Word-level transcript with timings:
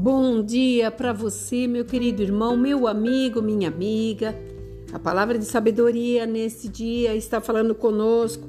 Bom 0.00 0.44
dia 0.44 0.92
para 0.92 1.12
você, 1.12 1.66
meu 1.66 1.84
querido 1.84 2.22
irmão, 2.22 2.56
meu 2.56 2.86
amigo, 2.86 3.42
minha 3.42 3.66
amiga. 3.66 4.32
A 4.92 4.98
palavra 5.00 5.36
de 5.36 5.44
sabedoria 5.44 6.24
nesse 6.24 6.68
dia 6.68 7.16
está 7.16 7.40
falando 7.40 7.74
conosco 7.74 8.48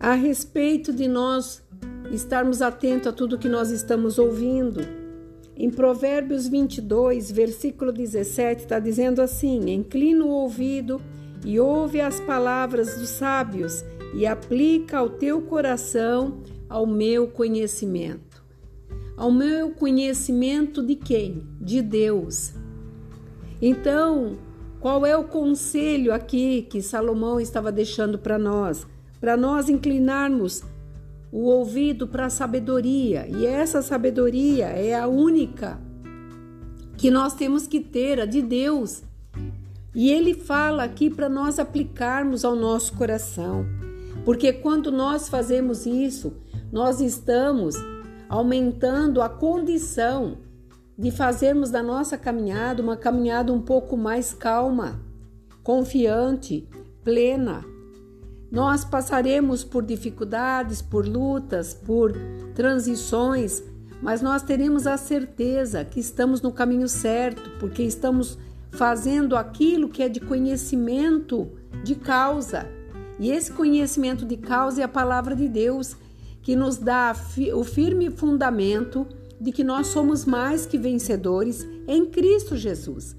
a 0.00 0.14
respeito 0.14 0.90
de 0.90 1.06
nós 1.06 1.62
estarmos 2.10 2.62
atentos 2.62 3.08
a 3.08 3.12
tudo 3.12 3.36
que 3.36 3.46
nós 3.46 3.70
estamos 3.70 4.18
ouvindo. 4.18 4.80
Em 5.54 5.68
Provérbios 5.68 6.48
22, 6.48 7.30
versículo 7.30 7.92
17, 7.92 8.62
está 8.62 8.78
dizendo 8.78 9.20
assim: 9.20 9.70
Inclina 9.70 10.24
o 10.24 10.30
ouvido 10.30 10.98
e 11.44 11.60
ouve 11.60 12.00
as 12.00 12.18
palavras 12.20 12.96
dos 12.96 13.10
sábios 13.10 13.84
e 14.14 14.24
aplica 14.24 14.96
ao 14.96 15.10
teu 15.10 15.42
coração 15.42 16.38
ao 16.70 16.86
meu 16.86 17.28
conhecimento 17.28 18.31
ao 19.16 19.30
meu 19.30 19.70
conhecimento 19.70 20.82
de 20.82 20.96
quem? 20.96 21.46
De 21.60 21.80
Deus. 21.82 22.54
Então, 23.60 24.38
qual 24.80 25.06
é 25.06 25.16
o 25.16 25.24
conselho 25.24 26.12
aqui 26.12 26.62
que 26.62 26.82
Salomão 26.82 27.40
estava 27.40 27.70
deixando 27.70 28.18
para 28.18 28.38
nós? 28.38 28.86
Para 29.20 29.36
nós 29.36 29.68
inclinarmos 29.68 30.62
o 31.30 31.44
ouvido 31.44 32.08
para 32.08 32.26
a 32.26 32.30
sabedoria, 32.30 33.26
e 33.26 33.46
essa 33.46 33.80
sabedoria 33.80 34.66
é 34.66 34.94
a 34.94 35.06
única 35.06 35.80
que 36.98 37.10
nós 37.10 37.34
temos 37.34 37.66
que 37.66 37.80
ter, 37.80 38.20
a 38.20 38.26
de 38.26 38.42
Deus. 38.42 39.02
E 39.94 40.10
ele 40.10 40.34
fala 40.34 40.84
aqui 40.84 41.08
para 41.08 41.28
nós 41.28 41.58
aplicarmos 41.58 42.44
ao 42.44 42.54
nosso 42.54 42.94
coração, 42.94 43.64
porque 44.24 44.52
quando 44.52 44.90
nós 44.90 45.28
fazemos 45.28 45.86
isso, 45.86 46.34
nós 46.70 47.00
estamos 47.00 47.76
aumentando 48.32 49.20
a 49.20 49.28
condição 49.28 50.38
de 50.96 51.10
fazermos 51.10 51.68
da 51.68 51.82
nossa 51.82 52.16
caminhada 52.16 52.82
uma 52.82 52.96
caminhada 52.96 53.52
um 53.52 53.60
pouco 53.60 53.94
mais 53.94 54.32
calma, 54.32 54.98
confiante, 55.62 56.66
plena. 57.04 57.62
Nós 58.50 58.86
passaremos 58.86 59.62
por 59.62 59.84
dificuldades, 59.84 60.80
por 60.80 61.06
lutas, 61.06 61.74
por 61.74 62.14
transições, 62.54 63.62
mas 64.00 64.22
nós 64.22 64.42
teremos 64.42 64.86
a 64.86 64.96
certeza 64.96 65.84
que 65.84 66.00
estamos 66.00 66.40
no 66.40 66.50
caminho 66.50 66.88
certo, 66.88 67.50
porque 67.60 67.82
estamos 67.82 68.38
fazendo 68.70 69.36
aquilo 69.36 69.90
que 69.90 70.02
é 70.02 70.08
de 70.08 70.20
conhecimento 70.20 71.50
de 71.84 71.94
causa. 71.94 72.66
E 73.18 73.30
esse 73.30 73.52
conhecimento 73.52 74.24
de 74.24 74.38
causa 74.38 74.80
é 74.80 74.84
a 74.84 74.88
palavra 74.88 75.36
de 75.36 75.46
Deus 75.48 75.96
que 76.42 76.56
nos 76.56 76.76
dá 76.76 77.14
o 77.54 77.64
firme 77.64 78.10
fundamento 78.10 79.06
de 79.40 79.50
que 79.50 79.64
nós 79.64 79.88
somos 79.88 80.24
mais 80.24 80.66
que 80.66 80.76
vencedores 80.76 81.66
em 81.86 82.06
Cristo 82.06 82.56
Jesus. 82.56 83.16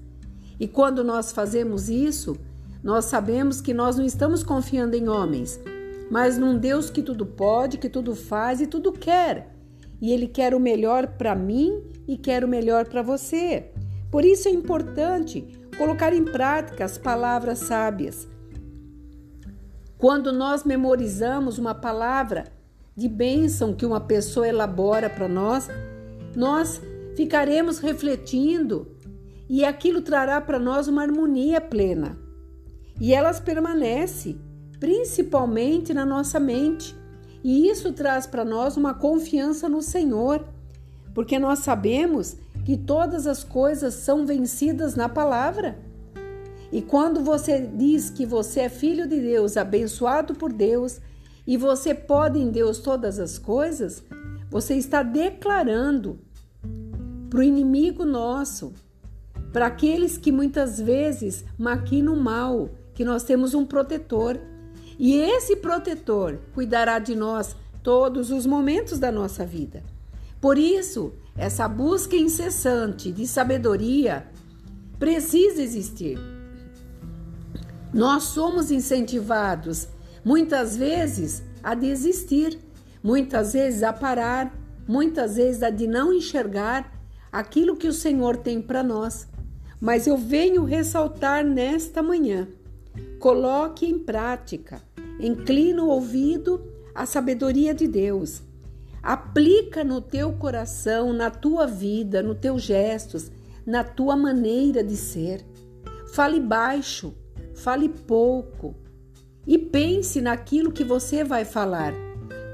E 0.58 0.68
quando 0.68 1.02
nós 1.02 1.32
fazemos 1.32 1.88
isso, 1.88 2.36
nós 2.82 3.06
sabemos 3.06 3.60
que 3.60 3.74
nós 3.74 3.96
não 3.96 4.04
estamos 4.04 4.42
confiando 4.42 4.94
em 4.94 5.08
homens, 5.08 5.60
mas 6.10 6.38
num 6.38 6.58
Deus 6.58 6.90
que 6.90 7.02
tudo 7.02 7.26
pode, 7.26 7.78
que 7.78 7.88
tudo 7.88 8.14
faz 8.14 8.60
e 8.60 8.66
tudo 8.66 8.92
quer. 8.92 9.54
E 10.00 10.12
Ele 10.12 10.28
quer 10.28 10.54
o 10.54 10.60
melhor 10.60 11.06
para 11.06 11.34
mim 11.34 11.82
e 12.06 12.16
quer 12.16 12.44
o 12.44 12.48
melhor 12.48 12.86
para 12.86 13.02
você. 13.02 13.70
Por 14.10 14.24
isso 14.24 14.48
é 14.48 14.50
importante 14.50 15.44
colocar 15.76 16.12
em 16.12 16.24
prática 16.24 16.84
as 16.84 16.98
palavras 16.98 17.60
sábias. 17.60 18.28
Quando 19.98 20.32
nós 20.32 20.64
memorizamos 20.64 21.58
uma 21.58 21.74
palavra, 21.74 22.44
de 22.96 23.08
bênção 23.08 23.74
que 23.74 23.84
uma 23.84 24.00
pessoa 24.00 24.46
elabora 24.46 25.10
para 25.10 25.28
nós, 25.28 25.68
nós 26.36 26.80
ficaremos 27.16 27.78
refletindo 27.78 28.88
e 29.48 29.64
aquilo 29.64 30.00
trará 30.00 30.40
para 30.40 30.58
nós 30.58 30.88
uma 30.88 31.02
harmonia 31.02 31.60
plena. 31.60 32.16
E 33.00 33.12
elas 33.12 33.40
permanecem, 33.40 34.40
principalmente 34.78 35.92
na 35.92 36.06
nossa 36.06 36.38
mente. 36.38 36.94
E 37.42 37.68
isso 37.68 37.92
traz 37.92 38.26
para 38.26 38.44
nós 38.44 38.76
uma 38.76 38.94
confiança 38.94 39.68
no 39.68 39.82
Senhor, 39.82 40.44
porque 41.12 41.38
nós 41.38 41.60
sabemos 41.60 42.36
que 42.64 42.76
todas 42.76 43.26
as 43.26 43.44
coisas 43.44 43.94
são 43.94 44.24
vencidas 44.24 44.94
na 44.94 45.08
palavra. 45.08 45.76
E 46.72 46.80
quando 46.80 47.20
você 47.20 47.60
diz 47.60 48.08
que 48.08 48.24
você 48.24 48.60
é 48.60 48.68
filho 48.68 49.06
de 49.06 49.20
Deus, 49.20 49.56
abençoado 49.56 50.34
por 50.34 50.52
Deus, 50.52 51.00
e 51.46 51.56
você 51.56 51.94
pode 51.94 52.38
em 52.38 52.50
Deus 52.50 52.78
todas 52.78 53.18
as 53.18 53.38
coisas, 53.38 54.02
você 54.50 54.74
está 54.74 55.02
declarando 55.02 56.18
para 57.28 57.40
o 57.40 57.42
inimigo 57.42 58.04
nosso, 58.04 58.72
para 59.52 59.66
aqueles 59.66 60.16
que 60.16 60.32
muitas 60.32 60.80
vezes 60.80 61.44
maquinam 61.58 62.16
mal, 62.16 62.70
que 62.94 63.04
nós 63.04 63.24
temos 63.24 63.54
um 63.54 63.66
protetor. 63.66 64.38
E 64.98 65.16
esse 65.16 65.56
protetor 65.56 66.38
cuidará 66.54 66.98
de 66.98 67.14
nós 67.14 67.56
todos 67.82 68.30
os 68.30 68.46
momentos 68.46 68.98
da 68.98 69.12
nossa 69.12 69.44
vida. 69.44 69.82
Por 70.40 70.56
isso, 70.56 71.12
essa 71.36 71.66
busca 71.68 72.16
incessante 72.16 73.10
de 73.10 73.26
sabedoria 73.26 74.26
precisa 74.98 75.60
existir. 75.60 76.18
Nós 77.92 78.24
somos 78.24 78.70
incentivados 78.70 79.88
muitas 80.24 80.76
vezes 80.76 81.42
a 81.62 81.74
desistir, 81.74 82.58
muitas 83.02 83.52
vezes 83.52 83.82
a 83.82 83.92
parar, 83.92 84.56
muitas 84.88 85.36
vezes 85.36 85.62
a 85.62 85.70
de 85.70 85.86
não 85.86 86.12
enxergar 86.12 86.92
aquilo 87.30 87.76
que 87.76 87.88
o 87.88 87.92
Senhor 87.92 88.36
tem 88.36 88.60
para 88.60 88.82
nós. 88.82 89.28
Mas 89.80 90.06
eu 90.06 90.16
venho 90.16 90.64
ressaltar 90.64 91.44
nesta 91.44 92.02
manhã: 92.02 92.48
coloque 93.18 93.86
em 93.86 93.98
prática, 93.98 94.80
inclina 95.20 95.82
o 95.82 95.88
ouvido 95.88 96.64
à 96.94 97.04
sabedoria 97.04 97.74
de 97.74 97.86
Deus. 97.86 98.42
Aplica 99.02 99.84
no 99.84 100.00
teu 100.00 100.32
coração, 100.32 101.12
na 101.12 101.28
tua 101.28 101.66
vida, 101.66 102.22
nos 102.22 102.38
teus 102.38 102.62
gestos, 102.62 103.30
na 103.66 103.84
tua 103.84 104.16
maneira 104.16 104.82
de 104.82 104.96
ser. 104.96 105.44
Fale 106.14 106.40
baixo, 106.40 107.14
fale 107.54 107.90
pouco, 107.90 108.74
e 109.46 109.58
pense 109.58 110.20
naquilo 110.20 110.72
que 110.72 110.84
você 110.84 111.22
vai 111.22 111.44
falar, 111.44 111.92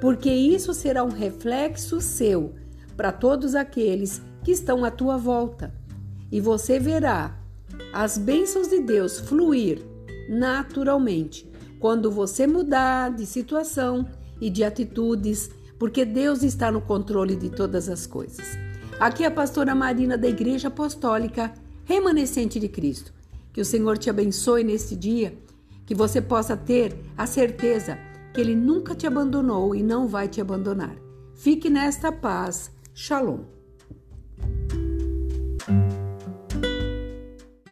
porque 0.01 0.31
isso 0.31 0.75
será 0.75 1.05
um 1.05 1.11
reflexo 1.11 2.01
seu 2.01 2.55
para 2.97 3.13
todos 3.13 3.55
aqueles 3.55 4.21
que 4.43 4.51
estão 4.51 4.85
à 4.85 4.91
tua 4.91 5.17
volta. 5.17 5.73
E 6.31 6.41
você 6.41 6.79
verá 6.79 7.37
as 7.93 8.19
bênçãos 8.19 8.69
de 8.69 8.81
Deus 8.81 9.19
fluir 9.19 9.83
naturalmente 10.29 11.51
quando 11.79 12.11
você 12.11 12.47
mudar 12.47 13.11
de 13.11 13.25
situação 13.25 14.07
e 14.41 14.51
de 14.51 14.63
atitudes, 14.63 15.51
porque 15.79 16.05
Deus 16.05 16.43
está 16.43 16.71
no 16.71 16.81
controle 16.81 17.35
de 17.35 17.51
todas 17.51 17.89
as 17.89 18.07
coisas. 18.07 18.47
Aqui 18.99 19.25
é 19.25 19.27
a 19.27 19.31
pastora 19.31 19.75
Marina 19.75 20.19
da 20.19 20.29
Igreja 20.29 20.69
Apostólica 20.69 21.53
Remanescente 21.85 22.61
de 22.61 22.69
Cristo. 22.69 23.13
Que 23.53 23.61
o 23.61 23.65
Senhor 23.65 23.99
te 23.99 24.11
abençoe 24.11 24.63
neste 24.63 24.95
dia 24.95 25.37
que 25.91 25.95
você 25.97 26.23
possa 26.23 26.57
ter 26.57 26.97
a 27.19 27.27
certeza 27.27 27.99
que 28.33 28.41
Ele 28.41 28.55
nunca 28.55 28.95
te 28.95 29.09
abandonou 29.09 29.75
e 29.75 29.83
não 29.83 30.07
vai 30.07 30.29
te 30.29 30.41
abandonar. 30.41 30.95
Fique 31.35 31.69
nesta 31.69 32.13
paz. 32.13 32.71
Shalom. 32.95 33.60